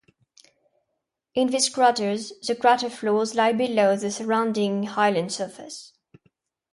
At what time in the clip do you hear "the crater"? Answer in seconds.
2.47-2.89